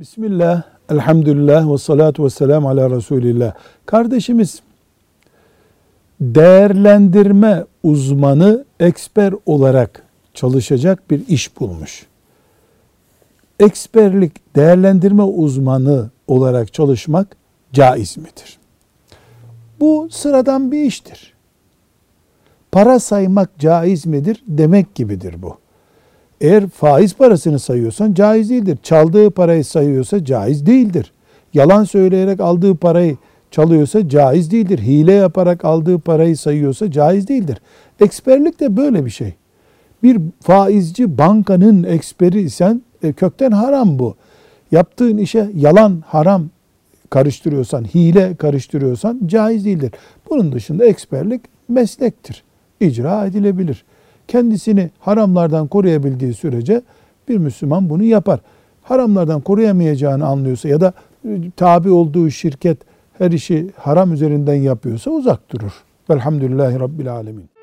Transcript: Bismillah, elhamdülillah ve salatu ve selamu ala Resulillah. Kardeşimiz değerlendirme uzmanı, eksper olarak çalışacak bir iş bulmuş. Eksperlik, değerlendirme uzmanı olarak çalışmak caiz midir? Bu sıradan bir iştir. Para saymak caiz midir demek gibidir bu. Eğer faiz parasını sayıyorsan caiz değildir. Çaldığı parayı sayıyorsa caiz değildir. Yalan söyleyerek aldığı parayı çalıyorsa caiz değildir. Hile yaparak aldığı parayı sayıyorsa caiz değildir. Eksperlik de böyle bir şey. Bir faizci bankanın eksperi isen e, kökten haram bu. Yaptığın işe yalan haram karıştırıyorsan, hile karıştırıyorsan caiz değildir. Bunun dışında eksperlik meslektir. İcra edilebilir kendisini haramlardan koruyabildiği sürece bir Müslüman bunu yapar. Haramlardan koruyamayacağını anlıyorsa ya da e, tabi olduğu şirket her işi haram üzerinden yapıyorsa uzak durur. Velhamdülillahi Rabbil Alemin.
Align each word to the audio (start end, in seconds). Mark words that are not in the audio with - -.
Bismillah, 0.00 0.62
elhamdülillah 0.90 1.72
ve 1.72 1.78
salatu 1.78 2.24
ve 2.24 2.30
selamu 2.30 2.68
ala 2.68 2.90
Resulillah. 2.90 3.54
Kardeşimiz 3.86 4.60
değerlendirme 6.20 7.64
uzmanı, 7.82 8.64
eksper 8.80 9.34
olarak 9.46 10.02
çalışacak 10.34 11.10
bir 11.10 11.28
iş 11.28 11.60
bulmuş. 11.60 12.06
Eksperlik, 13.58 14.56
değerlendirme 14.56 15.22
uzmanı 15.22 16.10
olarak 16.26 16.72
çalışmak 16.72 17.36
caiz 17.72 18.16
midir? 18.16 18.58
Bu 19.80 20.08
sıradan 20.10 20.72
bir 20.72 20.82
iştir. 20.82 21.34
Para 22.72 22.98
saymak 22.98 23.58
caiz 23.58 24.06
midir 24.06 24.44
demek 24.46 24.94
gibidir 24.94 25.42
bu. 25.42 25.58
Eğer 26.40 26.68
faiz 26.68 27.14
parasını 27.14 27.58
sayıyorsan 27.58 28.14
caiz 28.14 28.50
değildir. 28.50 28.78
Çaldığı 28.82 29.30
parayı 29.30 29.64
sayıyorsa 29.64 30.24
caiz 30.24 30.66
değildir. 30.66 31.12
Yalan 31.54 31.84
söyleyerek 31.84 32.40
aldığı 32.40 32.74
parayı 32.74 33.16
çalıyorsa 33.50 34.08
caiz 34.08 34.50
değildir. 34.50 34.78
Hile 34.78 35.12
yaparak 35.12 35.64
aldığı 35.64 35.98
parayı 35.98 36.36
sayıyorsa 36.36 36.90
caiz 36.90 37.28
değildir. 37.28 37.58
Eksperlik 38.00 38.60
de 38.60 38.76
böyle 38.76 39.04
bir 39.04 39.10
şey. 39.10 39.34
Bir 40.02 40.18
faizci 40.40 41.18
bankanın 41.18 41.82
eksperi 41.82 42.40
isen 42.40 42.82
e, 43.02 43.12
kökten 43.12 43.50
haram 43.50 43.98
bu. 43.98 44.16
Yaptığın 44.70 45.18
işe 45.18 45.50
yalan 45.56 46.02
haram 46.06 46.48
karıştırıyorsan, 47.10 47.84
hile 47.84 48.34
karıştırıyorsan 48.34 49.20
caiz 49.26 49.64
değildir. 49.64 49.92
Bunun 50.30 50.52
dışında 50.52 50.84
eksperlik 50.84 51.40
meslektir. 51.68 52.42
İcra 52.80 53.26
edilebilir 53.26 53.84
kendisini 54.30 54.90
haramlardan 54.98 55.66
koruyabildiği 55.66 56.34
sürece 56.34 56.82
bir 57.28 57.38
Müslüman 57.38 57.90
bunu 57.90 58.04
yapar. 58.04 58.40
Haramlardan 58.82 59.40
koruyamayacağını 59.40 60.26
anlıyorsa 60.26 60.68
ya 60.68 60.80
da 60.80 60.92
e, 61.24 61.50
tabi 61.56 61.90
olduğu 61.90 62.30
şirket 62.30 62.78
her 63.18 63.30
işi 63.30 63.70
haram 63.76 64.12
üzerinden 64.12 64.54
yapıyorsa 64.54 65.10
uzak 65.10 65.52
durur. 65.52 65.72
Velhamdülillahi 66.10 66.80
Rabbil 66.80 67.12
Alemin. 67.12 67.59